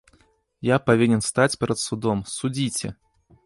[0.75, 2.87] Я павінен стаць перад судом, судзіце!